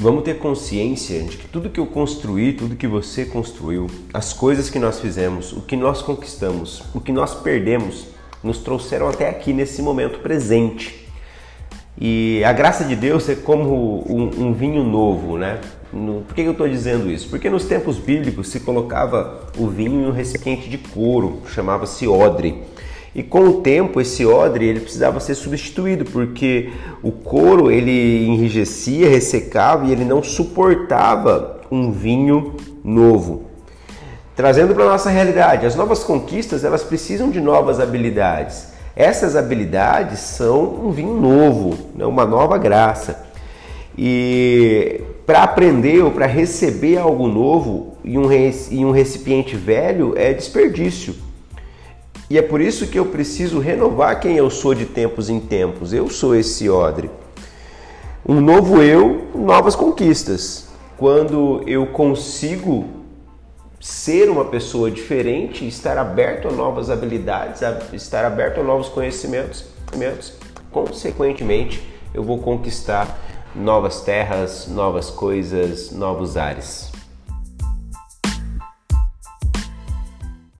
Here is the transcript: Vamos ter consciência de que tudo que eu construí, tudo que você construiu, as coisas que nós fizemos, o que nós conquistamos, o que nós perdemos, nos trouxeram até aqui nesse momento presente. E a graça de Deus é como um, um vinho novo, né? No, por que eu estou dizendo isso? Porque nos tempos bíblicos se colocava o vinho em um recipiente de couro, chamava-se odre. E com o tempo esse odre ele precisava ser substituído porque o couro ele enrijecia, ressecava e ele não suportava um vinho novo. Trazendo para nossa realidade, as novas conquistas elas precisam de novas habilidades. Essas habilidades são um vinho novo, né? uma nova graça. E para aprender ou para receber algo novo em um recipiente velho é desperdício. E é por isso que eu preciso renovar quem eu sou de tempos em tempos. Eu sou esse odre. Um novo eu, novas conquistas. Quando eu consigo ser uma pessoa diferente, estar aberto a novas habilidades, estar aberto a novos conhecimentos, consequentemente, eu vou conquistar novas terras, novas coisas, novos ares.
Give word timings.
Vamos 0.00 0.24
ter 0.24 0.38
consciência 0.38 1.22
de 1.24 1.36
que 1.36 1.46
tudo 1.46 1.68
que 1.68 1.78
eu 1.78 1.84
construí, 1.84 2.54
tudo 2.54 2.74
que 2.74 2.86
você 2.86 3.26
construiu, 3.26 3.86
as 4.14 4.32
coisas 4.32 4.70
que 4.70 4.78
nós 4.78 4.98
fizemos, 4.98 5.52
o 5.52 5.60
que 5.60 5.76
nós 5.76 6.00
conquistamos, 6.00 6.82
o 6.94 7.00
que 7.02 7.12
nós 7.12 7.34
perdemos, 7.34 8.06
nos 8.42 8.56
trouxeram 8.60 9.10
até 9.10 9.28
aqui 9.28 9.52
nesse 9.52 9.82
momento 9.82 10.20
presente. 10.20 11.06
E 12.00 12.42
a 12.46 12.52
graça 12.54 12.82
de 12.82 12.96
Deus 12.96 13.28
é 13.28 13.34
como 13.34 14.02
um, 14.08 14.46
um 14.46 14.52
vinho 14.54 14.82
novo, 14.82 15.36
né? 15.36 15.60
No, 15.92 16.22
por 16.22 16.34
que 16.34 16.40
eu 16.40 16.52
estou 16.52 16.66
dizendo 16.66 17.10
isso? 17.10 17.28
Porque 17.28 17.50
nos 17.50 17.66
tempos 17.66 17.98
bíblicos 17.98 18.48
se 18.48 18.60
colocava 18.60 19.48
o 19.58 19.68
vinho 19.68 20.00
em 20.00 20.06
um 20.06 20.12
recipiente 20.12 20.70
de 20.70 20.78
couro, 20.78 21.42
chamava-se 21.52 22.08
odre. 22.08 22.62
E 23.14 23.22
com 23.22 23.40
o 23.40 23.60
tempo 23.60 24.00
esse 24.00 24.24
odre 24.24 24.66
ele 24.66 24.80
precisava 24.80 25.18
ser 25.18 25.34
substituído 25.34 26.04
porque 26.04 26.70
o 27.02 27.10
couro 27.10 27.70
ele 27.70 28.26
enrijecia, 28.26 29.08
ressecava 29.08 29.86
e 29.86 29.92
ele 29.92 30.04
não 30.04 30.22
suportava 30.22 31.60
um 31.70 31.90
vinho 31.90 32.54
novo. 32.84 33.46
Trazendo 34.36 34.74
para 34.74 34.84
nossa 34.84 35.10
realidade, 35.10 35.66
as 35.66 35.74
novas 35.74 36.04
conquistas 36.04 36.64
elas 36.64 36.84
precisam 36.84 37.30
de 37.30 37.40
novas 37.40 37.80
habilidades. 37.80 38.68
Essas 38.94 39.34
habilidades 39.34 40.20
são 40.20 40.62
um 40.86 40.90
vinho 40.90 41.14
novo, 41.14 41.76
né? 41.94 42.06
uma 42.06 42.24
nova 42.24 42.58
graça. 42.58 43.24
E 43.98 45.00
para 45.26 45.42
aprender 45.42 46.02
ou 46.02 46.10
para 46.10 46.26
receber 46.26 46.96
algo 46.96 47.26
novo 47.26 47.96
em 48.04 48.84
um 48.84 48.90
recipiente 48.92 49.56
velho 49.56 50.14
é 50.16 50.32
desperdício. 50.32 51.14
E 52.30 52.38
é 52.38 52.42
por 52.42 52.60
isso 52.60 52.86
que 52.86 52.96
eu 52.96 53.06
preciso 53.06 53.58
renovar 53.58 54.20
quem 54.20 54.36
eu 54.36 54.48
sou 54.48 54.72
de 54.72 54.86
tempos 54.86 55.28
em 55.28 55.40
tempos. 55.40 55.92
Eu 55.92 56.08
sou 56.08 56.36
esse 56.36 56.70
odre. 56.70 57.10
Um 58.24 58.40
novo 58.40 58.80
eu, 58.80 59.26
novas 59.34 59.74
conquistas. 59.74 60.68
Quando 60.96 61.64
eu 61.66 61.88
consigo 61.88 62.86
ser 63.80 64.30
uma 64.30 64.44
pessoa 64.44 64.92
diferente, 64.92 65.66
estar 65.66 65.98
aberto 65.98 66.46
a 66.46 66.52
novas 66.52 66.88
habilidades, 66.88 67.62
estar 67.92 68.24
aberto 68.24 68.60
a 68.60 68.62
novos 68.62 68.88
conhecimentos, 68.88 69.64
consequentemente, 70.70 71.82
eu 72.14 72.22
vou 72.22 72.38
conquistar 72.38 73.18
novas 73.56 74.02
terras, 74.02 74.68
novas 74.68 75.10
coisas, 75.10 75.90
novos 75.90 76.36
ares. 76.36 76.92